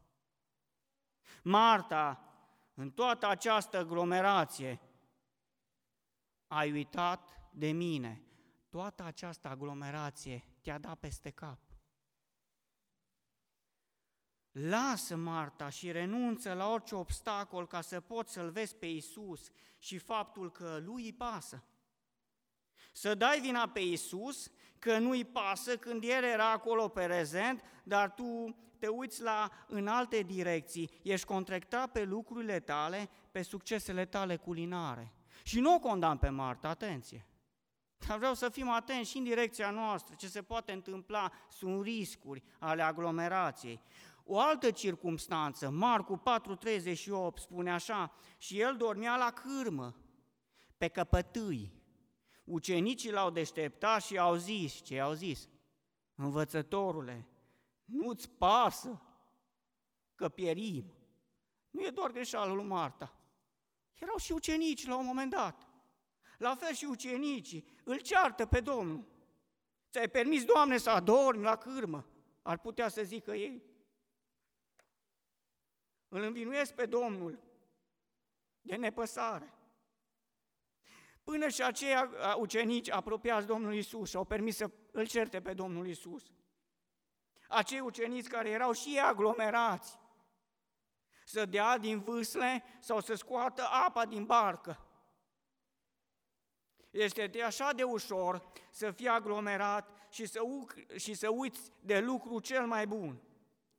[1.42, 2.34] Marta,
[2.74, 4.80] în toată această aglomerație,
[6.46, 8.22] ai uitat de mine.
[8.68, 11.71] Toată această aglomerație te-a dat peste cap.
[14.52, 19.98] Lasă Marta și renunță la orice obstacol ca să poți să-L vezi pe Isus și
[19.98, 21.64] faptul că lui îi pasă.
[22.92, 28.56] Să dai vina pe Isus că nu-i pasă când El era acolo prezent, dar tu
[28.78, 35.12] te uiți la în alte direcții, ești contractat pe lucrurile tale, pe succesele tale culinare.
[35.42, 37.26] Și nu o condamn pe Marta, atenție!
[38.06, 42.42] Dar vreau să fim atenți și în direcția noastră, ce se poate întâmpla, sunt riscuri
[42.58, 43.80] ale aglomerației.
[44.34, 46.22] O altă circumstanță, Marcu
[47.34, 49.96] 4,38 spune așa, și el dormea la cârmă,
[50.76, 51.72] pe căpătâi.
[52.44, 55.48] Ucenicii l-au deșteptat și au zis, ce au zis?
[56.14, 57.26] Învățătorule,
[57.84, 59.02] nu-ți pasă
[60.14, 60.92] că pierim.
[61.70, 63.14] Nu e doar greșeala lui Marta.
[63.98, 65.68] Erau și ucenici la un moment dat.
[66.38, 69.04] La fel și ucenicii îl ceartă pe Domnul.
[69.90, 72.06] Ți-ai permis, Doamne, să adormi la cârmă?
[72.42, 73.70] Ar putea să zică ei.
[76.14, 77.38] Îl învinuiesc pe Domnul
[78.60, 79.54] de nepăsare.
[81.22, 85.86] Până și aceia ucenici apropiați Domnului Isus și au permis să îl certe pe Domnul
[85.86, 86.32] Isus.
[87.48, 89.98] Acei ucenici care erau și ei aglomerați,
[91.24, 94.86] să dea din vâsle sau să scoată apa din barcă.
[96.90, 102.00] Este de așa de ușor să fii aglomerat și să, u- și să uiți de
[102.00, 103.22] lucru cel mai bun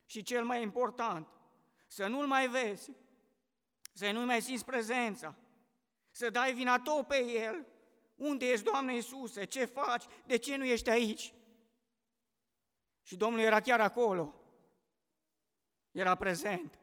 [0.05, 1.27] și cel mai important–
[1.93, 2.91] să nu-L mai vezi,
[3.93, 5.35] să nu mai simți prezența,
[6.11, 7.65] să dai vina tot pe El.
[8.15, 9.45] Unde ești, Doamne Iisuse?
[9.45, 10.03] Ce faci?
[10.25, 11.33] De ce nu ești aici?
[13.01, 14.35] Și Domnul era chiar acolo.
[15.91, 16.79] Era prezent.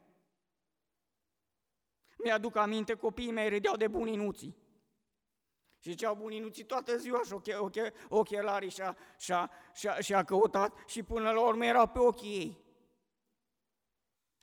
[2.17, 4.57] Mi-aduc aminte, copiii mei râdeau de buninuții.
[5.79, 11.03] Și ziceau buninuții toată ziua și oche, oche, ochelarii și-a, și-a, și-a, și-a căutat și
[11.03, 12.60] până la urmă erau pe ochii ei.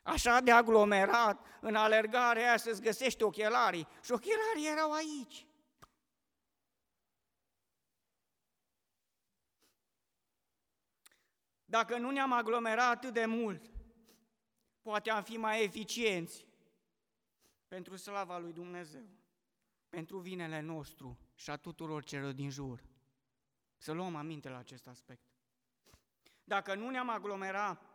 [0.08, 5.46] Așa de aglomerat, în alergarea aia să-ți găsești ochelarii și ochelarii erau aici.
[11.64, 13.70] Dacă nu ne-am aglomerat atât de mult,
[14.82, 16.46] poate am fi mai eficienți
[17.66, 19.08] pentru slava lui Dumnezeu,
[19.88, 22.84] pentru vinele nostru și a tuturor celor din jur.
[23.76, 25.22] Să luăm aminte la acest aspect.
[26.44, 27.87] Dacă nu ne-am aglomerat,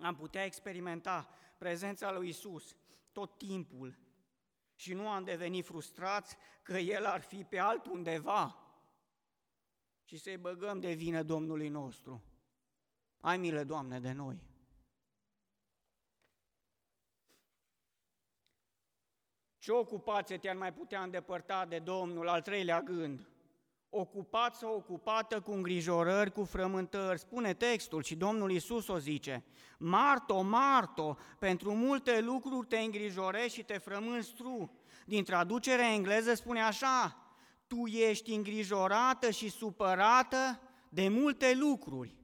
[0.00, 1.28] am putea experimenta
[1.58, 2.76] prezența lui Isus
[3.12, 3.98] tot timpul
[4.74, 8.56] și nu am devenit frustrați că El ar fi pe altundeva
[10.04, 12.22] și să-i băgăm de vină Domnului nostru.
[13.20, 14.42] Ai milă, Doamne, de noi.
[19.58, 23.31] Ce ocupație te-ar mai putea îndepărta de Domnul, al treilea gând?
[23.94, 29.44] Ocupat sau ocupată cu îngrijorări, cu frământări, spune textul și Domnul Isus o zice,
[29.78, 34.78] Marto, Marto, pentru multe lucruri te îngrijorești și te frămânți tu.
[35.06, 37.16] Din traducerea engleză spune așa,
[37.66, 42.16] tu ești îngrijorată și supărată de multe lucruri.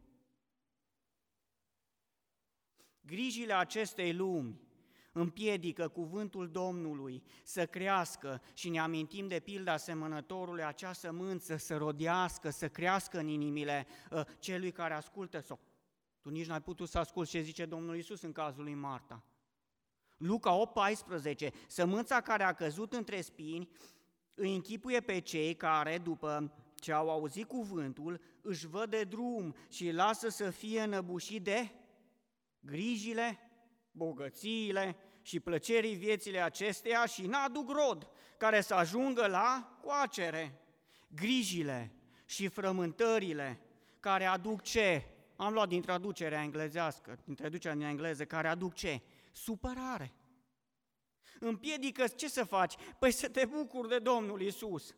[3.01, 4.68] Grijile acestei lumi
[5.21, 12.51] împiedică cuvântul Domnului să crească și ne amintim de pilda semănătorului, acea sămânță să rodească,
[12.51, 15.59] să crească în inimile uh, celui care ascultă sau
[16.21, 19.23] tu nici n-ai putut să asculți ce zice Domnul Isus în cazul lui Marta.
[20.17, 20.61] Luca
[21.39, 23.69] 8,14, sămânța care a căzut între spini
[24.35, 29.91] îi închipuie pe cei care, după ce au auzit cuvântul, își văd de drum și
[29.91, 31.71] lasă să fie înăbușit de
[32.61, 33.39] grijile,
[33.91, 34.97] bogățiile
[35.29, 40.61] și plăcerii viețile acesteia și n-aduc rod care să ajungă la coacere.
[41.09, 41.93] Grijile
[42.25, 43.61] și frământările
[44.01, 45.05] care aduc ce?
[45.37, 49.01] Am luat din traducerea englezească, din traducerea în engleză, care aduc ce?
[49.33, 50.13] Supărare.
[51.41, 52.75] Împiedică ce să faci?
[52.99, 54.95] Păi să te bucuri de Domnul Isus.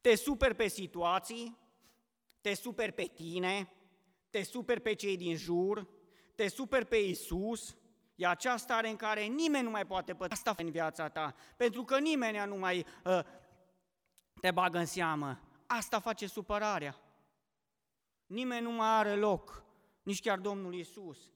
[0.00, 1.58] Te super pe situații,
[2.40, 3.72] te super pe tine,
[4.30, 5.88] te super pe cei din jur,
[6.34, 7.76] te super pe Isus,
[8.16, 11.84] e acea stare în care nimeni nu mai poate pătra asta în viața ta, pentru
[11.84, 13.20] că nimeni nu mai uh,
[14.40, 15.40] te bagă în seamă.
[15.66, 16.96] Asta face supărarea.
[18.26, 19.64] Nimeni nu mai are loc,
[20.02, 21.32] nici chiar Domnul Isus.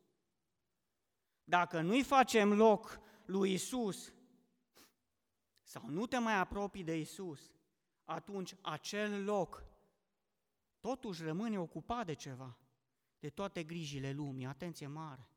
[1.44, 4.12] Dacă nu-i facem loc lui Isus,
[5.62, 7.52] sau nu te mai apropii de Isus,
[8.04, 9.64] atunci acel loc
[10.80, 12.56] totuși rămâne ocupat de ceva
[13.18, 14.46] de toate grijile lumii.
[14.46, 15.29] Atenție mare!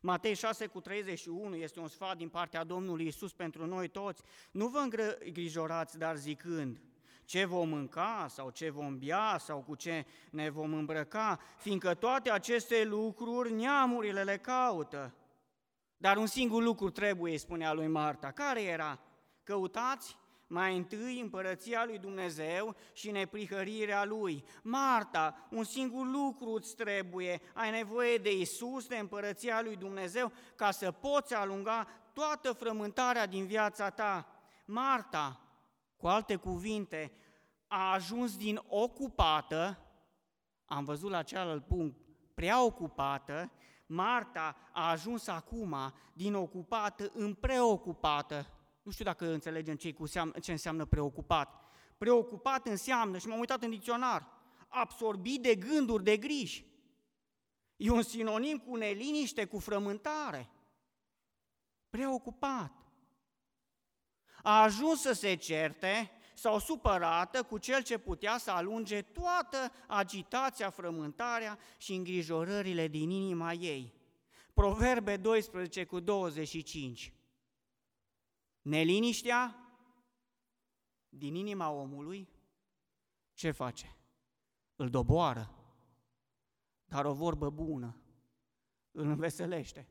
[0.00, 4.22] Matei 6 cu 31 este un sfat din partea Domnului Isus pentru noi toți.
[4.50, 6.80] Nu vă îngrijorați, dar zicând,
[7.24, 12.30] ce vom mânca sau ce vom bea sau cu ce ne vom îmbrăca, fiindcă toate
[12.30, 15.14] aceste lucruri neamurile le caută.
[15.96, 18.30] Dar un singur lucru trebuie, spunea lui Marta.
[18.30, 19.00] Care era?
[19.42, 20.16] Căutați
[20.50, 24.44] mai întâi împărăția lui Dumnezeu și neprihărirea lui.
[24.62, 30.70] Marta, un singur lucru îți trebuie, ai nevoie de Isus, de împărăția lui Dumnezeu, ca
[30.70, 34.26] să poți alunga toată frământarea din viața ta.
[34.64, 35.40] Marta,
[35.96, 37.12] cu alte cuvinte,
[37.66, 39.78] a ajuns din ocupată,
[40.64, 41.96] am văzut la celălalt punct,
[42.34, 43.50] prea ocupată,
[43.86, 45.76] Marta a ajuns acum
[46.12, 48.46] din ocupată în preocupată.
[48.82, 51.64] Nu știu dacă înțelegem ce, cu seam, ce înseamnă preocupat.
[51.98, 54.26] Preocupat înseamnă, și m-am uitat în dicționar,
[54.68, 56.66] absorbit de gânduri, de griji.
[57.76, 60.50] E un sinonim cu neliniște, cu frământare.
[61.90, 62.72] Preocupat.
[64.42, 70.70] A ajuns să se certe sau supărată cu cel ce putea să alunge toată agitația,
[70.70, 73.94] frământarea și îngrijorările din inima ei.
[74.54, 77.12] Proverbe 12 cu 25.
[78.62, 79.54] Neliniștea
[81.08, 82.28] din inima omului
[83.32, 83.96] ce face?
[84.76, 85.54] Îl doboară,
[86.84, 88.00] dar o vorbă bună
[88.90, 89.88] îl înveselește.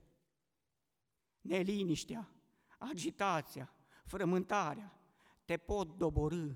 [1.41, 2.29] Neliniștea,
[2.77, 3.73] agitația,
[4.05, 4.99] frământarea
[5.45, 6.47] te pot doborâ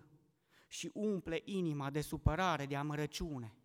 [0.67, 3.55] și umple inima de supărare, de amărăciune.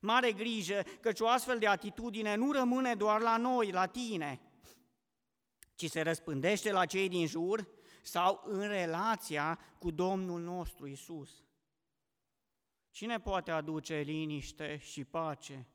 [0.00, 4.40] Mare grijă, căci o astfel de atitudine nu rămâne doar la noi, la tine,
[5.74, 7.68] ci se răspândește la cei din jur
[8.02, 11.44] sau în relația cu Domnul nostru Isus.
[12.90, 15.68] Cine poate aduce liniște și pace?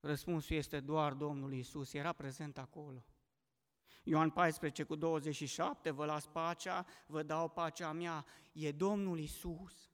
[0.00, 3.04] Răspunsul este doar Domnul Isus, era prezent acolo.
[4.02, 8.24] Ioan 14 cu 27, vă las pacea, vă dau pacea mea.
[8.52, 9.90] E Domnul Isus,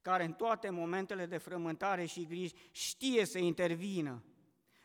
[0.00, 4.24] care în toate momentele de frământare și griji știe să intervină,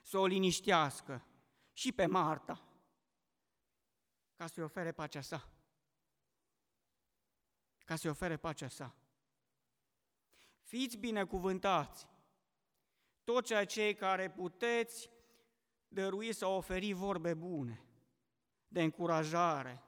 [0.01, 1.26] să o liniștească
[1.73, 2.74] și pe Marta,
[4.36, 5.49] ca să-i ofere pacea sa.
[7.86, 8.95] Ca să-i ofere pacea sa.
[10.61, 12.07] Fiți binecuvântați,
[13.23, 15.09] toți cei care puteți
[15.88, 17.83] dărui să oferi vorbe bune,
[18.67, 19.83] de încurajare,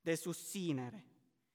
[0.00, 1.06] de susținere,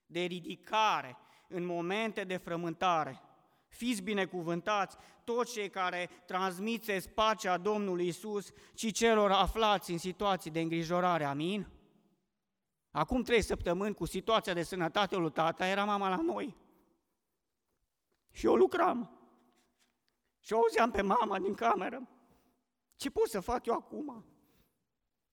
[0.05, 3.21] de ridicare în momente de frământare.
[3.67, 10.59] Fiți binecuvântați toți cei care transmiteți pacea Domnului Isus și celor aflați în situații de
[10.59, 11.23] îngrijorare.
[11.23, 11.76] Amin?
[12.97, 16.55] Acum trei săptămâni, cu situația de sănătate lui tata, era mama la noi.
[18.31, 19.19] Și eu lucram.
[20.39, 22.07] Și o auzeam pe mama din cameră.
[22.95, 24.25] Ce pot să fac eu acum?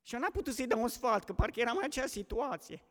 [0.02, 2.82] Și eu n-am putut să-i dau un sfat, că parcă eram în acea situație.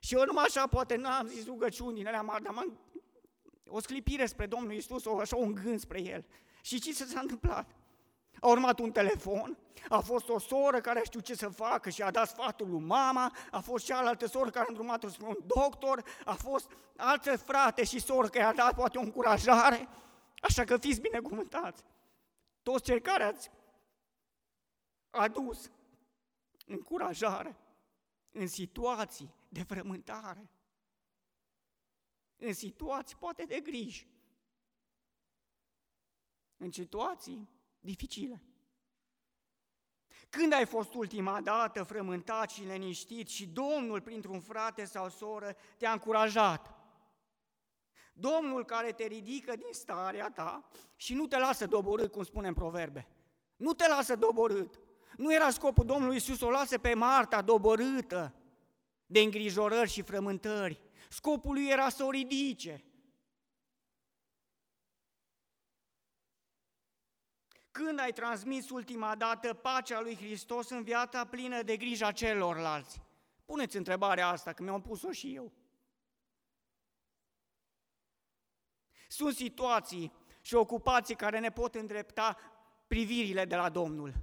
[0.00, 2.78] Și eu numai așa, poate n-am zis rugăciuni din alea mari, dar m-am
[3.66, 6.24] o sclipire spre Domnul Iisus, o, așa un gând spre El.
[6.62, 7.76] Și ce s-a întâmplat?
[8.40, 9.58] A urmat un telefon,
[9.88, 12.80] a fost o soră care a știut ce să facă și a dat sfatul lui
[12.80, 17.84] mama, a fost cealaltă soră care a îndrumat-o spre un doctor, a fost altă frate
[17.84, 19.88] și soră care a dat poate o încurajare,
[20.40, 21.84] așa că fiți binecuvântați.
[22.62, 23.50] Toți cei care ați
[25.10, 25.70] adus
[26.66, 27.56] încurajare
[28.30, 30.50] în situații de frământare,
[32.36, 34.08] în situații poate de griji,
[36.56, 37.48] în situații
[37.86, 38.42] dificile.
[40.30, 45.92] Când ai fost ultima dată frământat și liniștit și Domnul, printr-un frate sau soră, te-a
[45.92, 46.74] încurajat?
[48.12, 52.54] Domnul care te ridică din starea ta și nu te lasă doborât, cum spune în
[52.54, 53.08] proverbe.
[53.56, 54.80] Nu te lasă doborât.
[55.16, 58.34] Nu era scopul Domnului Iisus o lase pe Marta doborâtă
[59.06, 60.80] de îngrijorări și frământări.
[61.08, 62.84] Scopul lui era să o ridice.
[67.76, 73.02] Când ai transmis ultima dată pacea lui Hristos în viața plină de grija celorlalți?
[73.44, 75.52] Puneți întrebarea asta, că mi-am pus-o și eu.
[79.08, 82.36] Sunt situații și ocupații care ne pot îndrepta
[82.86, 84.14] privirile de la Domnul.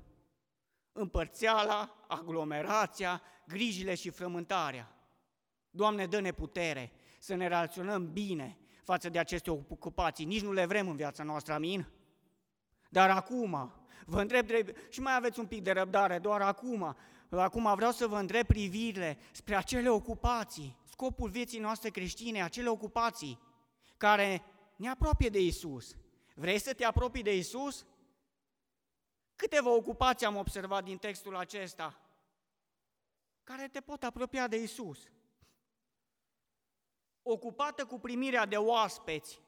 [0.91, 4.95] Împărțeala, aglomerația, grijile și frământarea.
[5.69, 10.25] Doamne, dă-ne putere să ne relaționăm bine față de aceste ocupații.
[10.25, 11.87] Nici nu le vrem în viața noastră, amin?
[12.93, 13.71] Dar acum,
[14.05, 14.49] vă întreb,
[14.89, 16.95] și mai aveți un pic de răbdare, doar acum,
[17.29, 23.39] acum vreau să vă întreb privirile spre acele ocupații, scopul vieții noastre creștine, acele ocupații
[23.97, 24.43] care
[24.75, 25.95] ne apropie de Isus.
[26.35, 27.85] Vrei să te apropii de Isus?
[29.35, 32.01] Câteva ocupații am observat din textul acesta
[33.43, 35.03] care te pot apropia de Isus.
[37.21, 39.41] Ocupată cu primirea de oaspeți,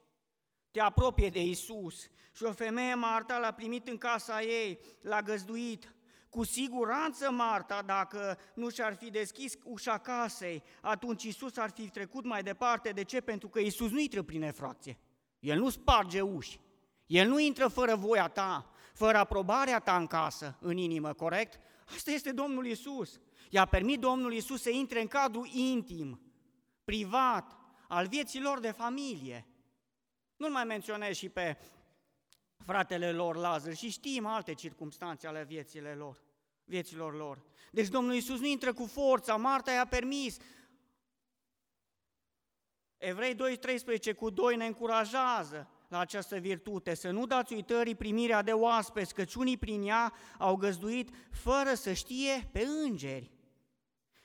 [0.75, 2.09] te apropie de Isus.
[2.33, 5.93] Și o femeie, Marta, l-a primit în casa ei, l-a găzduit.
[6.29, 12.25] Cu siguranță, Marta, dacă nu și-ar fi deschis ușa casei, atunci Isus ar fi trecut
[12.25, 12.89] mai departe.
[12.89, 13.21] De ce?
[13.21, 14.97] Pentru că Isus nu intră prin efracție.
[15.39, 16.59] El nu sparge uși.
[17.05, 21.59] El nu intră fără voia ta, fără aprobarea ta în casă, în inimă, corect?
[21.95, 23.19] Asta este Domnul Isus.
[23.49, 26.21] I-a permis Domnul Isus să intre în cadrul intim,
[26.83, 27.57] privat,
[27.87, 29.45] al vieții lor de familie.
[30.35, 31.57] Nu-l mai menționez și pe
[32.65, 36.23] fratele lor Lazar și știm alte circunstanțe ale viețile lor,
[36.63, 37.43] vieților lor.
[37.71, 40.37] Deci Domnul Iisus nu intră cu forța, Marta i-a permis.
[42.97, 48.51] Evrei 2.13 cu 2 ne încurajează la această virtute, să nu dați uitării primirea de
[48.51, 53.31] oaspeți, căci unii prin ea au găzduit fără să știe pe îngeri.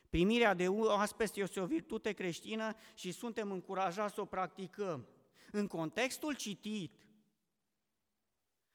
[0.09, 5.09] Primirea de oaspeți este o virtute creștină și suntem încurajați să o practicăm.
[5.51, 6.95] În contextul citit,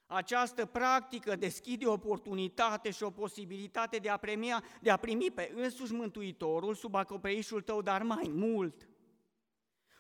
[0.06, 5.52] această practică deschide o oportunitate și o posibilitate de a, premia, de a primi pe
[5.56, 8.90] însuși Mântuitorul sub acoperișul tău, dar mai mult.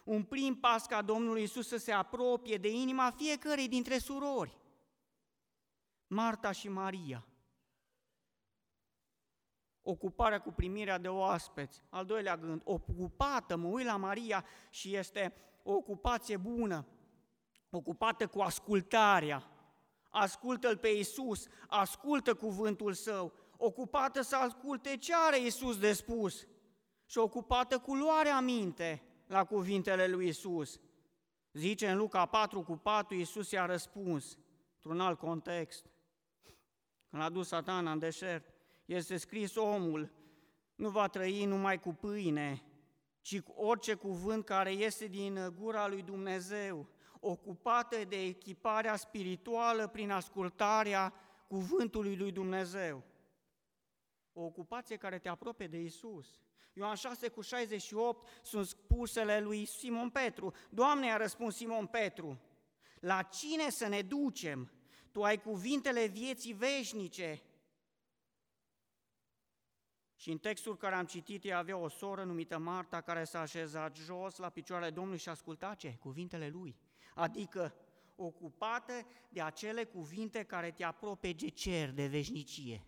[0.03, 4.57] Un prim pas ca Domnul Iisus să se apropie de inima fiecărei dintre surori.
[6.07, 7.25] Marta și Maria.
[9.87, 11.83] Ocuparea cu primirea de oaspeți.
[11.89, 15.33] Al doilea gând, ocupată, mă uit la Maria și este
[15.63, 16.85] o ocupație bună,
[17.69, 19.49] ocupată cu ascultarea.
[20.09, 26.47] Ascultă-L pe Iisus, ascultă cuvântul Său, ocupată să asculte ce are Iisus de spus
[27.05, 30.79] și ocupată cu luarea minte la cuvintele lui Iisus.
[31.53, 34.37] Zice în Luca 4 cu 4, Iisus i-a răspuns,
[34.75, 35.85] într-un alt context.
[37.09, 38.54] Când a dus satana în deșert,
[38.85, 40.13] este scris omul
[40.75, 42.63] nu va trăi numai cu pâine,
[43.21, 46.87] ci cu orice cuvânt care iese din gura lui Dumnezeu,
[47.19, 51.13] ocupată de echiparea spirituală prin ascultarea
[51.47, 53.03] cuvântului lui Dumnezeu.
[54.33, 56.39] O ocupație care te apropie de Isus.
[56.73, 60.53] Ioan 6 cu 68 sunt spusele lui Simon Petru.
[60.69, 62.39] Doamne, a răspuns Simon Petru,
[62.99, 64.71] la cine să ne ducem?
[65.11, 67.41] Tu ai cuvintele vieții veșnice.
[70.15, 73.95] Și în textul care am citit, ea avea o soră numită Marta, care s-a așezat
[73.95, 75.97] jos la picioarele Domnului și asculta ce?
[75.99, 76.75] Cuvintele lui.
[77.15, 77.73] Adică
[78.15, 78.93] ocupată
[79.29, 82.85] de acele cuvinte care te apropie de cer, de veșnicie.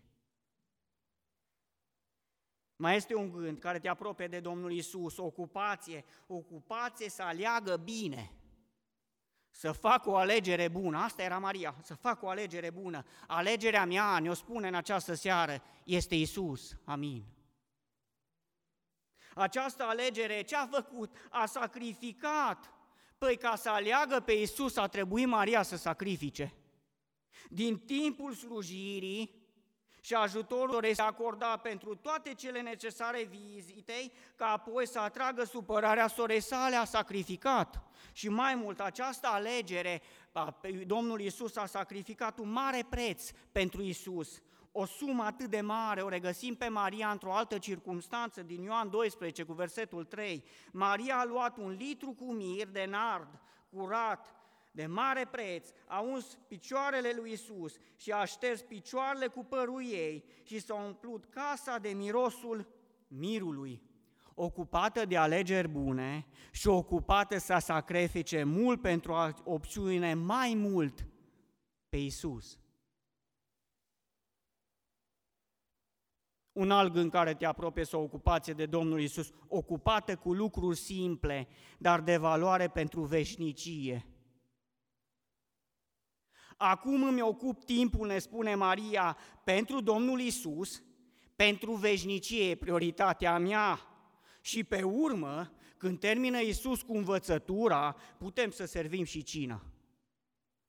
[2.76, 8.32] Mai este un gând care te apropie de Domnul Isus, ocupație, ocupație să aleagă bine,
[9.58, 10.98] să fac o alegere bună.
[10.98, 13.04] Asta era Maria, să fac o alegere bună.
[13.26, 16.76] Alegerea mea, ne-o spune în această seară, este Isus.
[16.84, 17.24] Amin.
[19.34, 21.16] Această alegere ce a făcut?
[21.30, 22.72] A sacrificat.
[23.18, 26.54] Păi ca să aleagă pe Isus a trebuit Maria să sacrifice.
[27.48, 29.47] Din timpul slujirii,
[30.08, 36.40] și ajutorul este acordat pentru toate cele necesare vizitei, ca apoi să atragă supărarea sorei
[36.40, 37.82] sale, a sacrificat.
[38.12, 40.02] Și mai mult, această alegere,
[40.86, 44.42] Domnul Isus a sacrificat un mare preț pentru Isus,
[44.72, 49.42] o sumă atât de mare, o regăsim pe Maria într-o altă circunstanță din Ioan 12
[49.42, 50.44] cu versetul 3.
[50.72, 53.40] Maria a luat un litru cu mir de nard
[53.70, 54.37] curat
[54.78, 60.24] de mare preț, a uns picioarele lui Isus și a șters picioarele cu părul ei
[60.42, 62.68] și s-a umplut casa de mirosul
[63.08, 63.82] mirului.
[64.34, 71.06] Ocupată de alegeri bune și ocupată să sacrifice mult pentru a opțiune mai mult
[71.88, 72.58] pe Isus.
[76.52, 80.76] Un alt gând care te apropie să o ocupație de Domnul Isus, ocupată cu lucruri
[80.76, 81.48] simple,
[81.78, 84.06] dar de valoare pentru veșnicie
[86.60, 90.82] Acum îmi ocup timpul, ne spune Maria, pentru Domnul Isus,
[91.36, 93.80] pentru veșnicie e prioritatea mea.
[94.40, 99.62] Și pe urmă, când termină Isus cu învățătura, putem să servim și cina.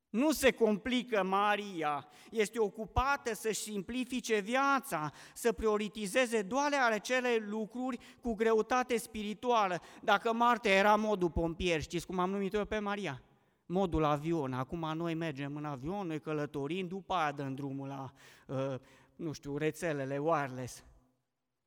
[0.09, 8.33] Nu se complică Maria, este ocupată să-și simplifice viața, să prioritizeze doar acele lucruri cu
[8.33, 9.81] greutate spirituală.
[10.01, 13.23] Dacă Marta era modul pompier, știți cum am numit-o pe Maria?
[13.69, 14.53] Modul avion.
[14.53, 18.11] Acum noi mergem în avion, noi călătorim, după aia dăm drumul la,
[18.47, 18.79] uh,
[19.15, 20.83] nu știu, rețelele wireless.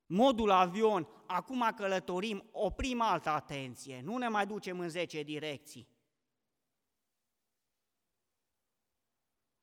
[0.06, 5.92] Modul avion, acum călătorim, oprim altă atenție, nu ne mai ducem în 10 direcții.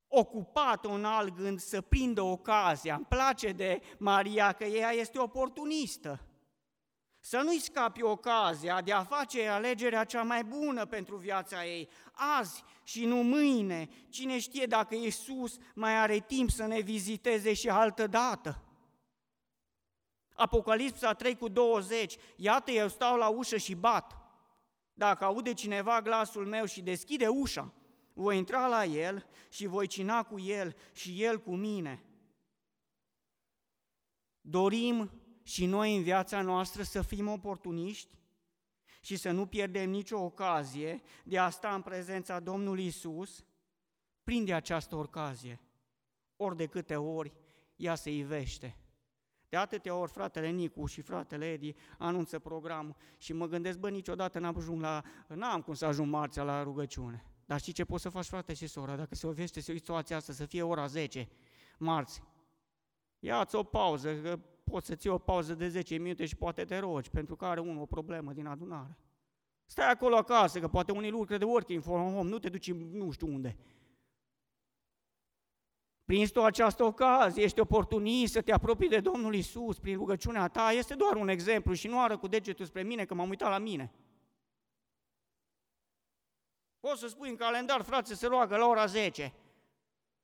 [0.10, 2.96] ocupat un alt gând să prindă ocazia.
[2.96, 6.29] Îmi place de Maria că ea este oportunistă.
[7.20, 12.64] Să nu-i scapi ocazia de a face alegerea cea mai bună pentru viața ei, azi
[12.84, 13.90] și nu mâine.
[14.10, 18.64] Cine știe dacă Iisus mai are timp să ne viziteze și altă dată.
[20.34, 24.18] Apocalipsa 3 cu 20, iată eu stau la ușă și bat.
[24.94, 27.74] Dacă aude cineva glasul meu și deschide ușa,
[28.14, 32.04] voi intra la el și voi cina cu el și el cu mine.
[34.42, 35.12] Dorim
[35.50, 38.16] și noi în viața noastră să fim oportuniști
[39.02, 43.46] și să nu pierdem nicio ocazie de a sta în prezența Domnului Isus,
[44.24, 45.62] prinde această ocazie,
[46.36, 47.34] ori de câte ori
[47.76, 48.78] ea se ivește.
[49.50, 54.40] De atâtea ori fratele Nicu și fratele Edi anunță programul și mă gândesc, bă, niciodată
[54.40, 57.26] n-am ajung la, n-am cum să ajung marțea la rugăciune.
[57.46, 58.96] Dar știi ce poți să faci, frate și sora?
[58.96, 61.30] Dacă se ovește situația asta să fie ora 10,
[61.78, 62.24] marți,
[63.20, 64.40] ia-ți o pauză, că
[64.70, 67.60] poți să ții o pauză de 10 minute și poate te rogi, pentru că are
[67.60, 68.98] unul o problemă din adunare.
[69.66, 73.12] Stai acolo acasă, că poate unii lucruri de working from home, nu te duci nu
[73.12, 73.58] știu unde.
[76.06, 80.72] Prin tu această ocazie, ești oportunist să te apropii de Domnul Isus prin rugăciunea ta,
[80.72, 83.58] este doar un exemplu și nu ară cu degetul spre mine, că m-am uitat la
[83.58, 83.92] mine.
[86.80, 89.34] Poți să spui în calendar, frate, se roagă la ora 10.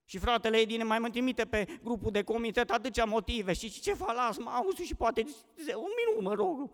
[0.05, 4.15] Și fratele Edine mai mă trimite pe grupul de comitet atâția motive și ce fac,
[4.15, 5.21] las mouse și poate
[5.57, 6.69] un minut, mă rog.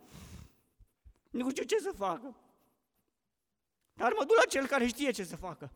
[1.29, 2.35] Nu știu ce să facă.
[3.93, 5.71] Dar mă duc la cel care știe ce să facă.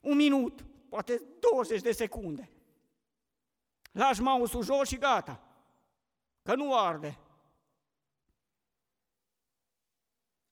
[0.00, 1.22] Un minut, poate
[1.52, 2.50] 20 de secunde.
[3.92, 5.42] Lași mouse-ul jos și gata.
[6.42, 7.18] Că nu arde.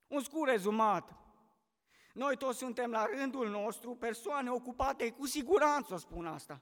[0.06, 1.19] Un scurt rezumat.
[2.20, 6.60] Noi toți suntem la rândul nostru persoane ocupate, cu siguranță spun asta.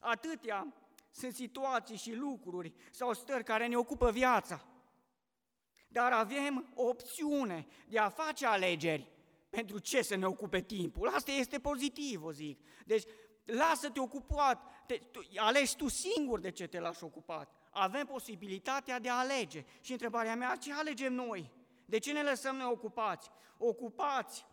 [0.00, 0.74] Atâtea
[1.10, 4.64] sunt situații și lucruri sau stări care ne ocupă viața.
[5.88, 9.10] Dar avem o opțiune de a face alegeri
[9.50, 11.08] pentru ce să ne ocupe timpul.
[11.08, 12.60] Asta este pozitiv, o zic.
[12.86, 13.04] Deci,
[13.44, 17.54] lasă-te ocupat, te, tu, alegi tu singur de ce te lași ocupat.
[17.70, 19.64] Avem posibilitatea de a alege.
[19.80, 21.50] Și întrebarea mea, ce alegem noi?
[21.84, 23.30] De ce ne lăsăm noi ocupați?
[23.58, 24.46] Ocupați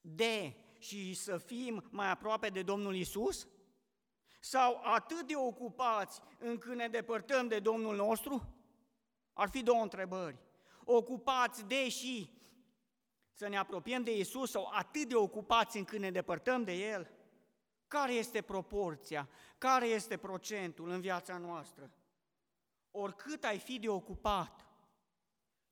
[0.00, 3.48] de și să fim mai aproape de Domnul Isus?
[4.40, 8.54] Sau atât de ocupați încât ne depărtăm de Domnul nostru?
[9.32, 10.38] Ar fi două întrebări.
[10.84, 12.30] Ocupați de și
[13.32, 17.10] să ne apropiem de Isus sau atât de ocupați încât ne depărtăm de El?
[17.88, 19.28] Care este proporția?
[19.58, 21.90] Care este procentul în viața noastră?
[22.90, 24.65] Oricât ai fi de ocupat,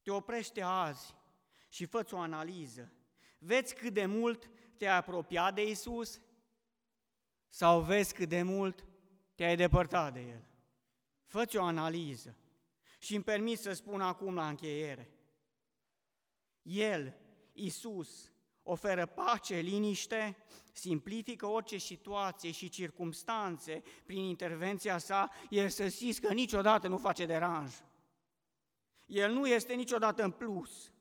[0.05, 1.15] te oprește azi
[1.69, 2.93] și fă o analiză.
[3.39, 6.21] Vezi cât de mult te-ai apropiat de Isus
[7.49, 8.85] sau vezi cât de mult
[9.35, 10.49] te-ai depărtat de El.
[11.25, 12.37] fă o analiză
[12.99, 15.11] și îmi permis să spun acum la încheiere.
[16.63, 17.17] El,
[17.53, 18.33] Isus,
[18.63, 20.37] oferă pace, liniște,
[20.73, 27.27] simplifică orice situație și circumstanțe prin intervenția sa, el să știți că niciodată nu face
[27.27, 27.75] deranj.
[29.07, 30.93] El nu este niciodată în plus.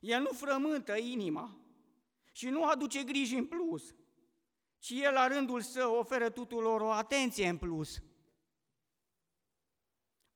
[0.00, 1.60] El nu frământă inima
[2.32, 3.94] și nu aduce griji în plus,
[4.78, 8.02] ci El la rândul său oferă tuturor o atenție în plus.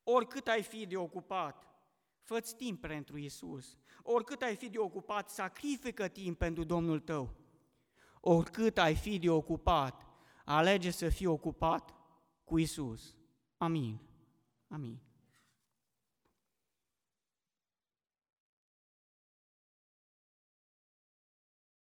[0.02, 1.66] Oricât ai fi de ocupat,
[2.20, 3.78] fă timp pentru Isus.
[4.02, 7.34] Oricât ai fi de ocupat, sacrifică timp pentru Domnul tău.
[8.20, 10.06] Oricât ai fi de ocupat,
[10.44, 11.94] alege să fii ocupat
[12.44, 13.14] cu Isus.
[13.56, 14.00] Amin.
[14.68, 15.09] Amin.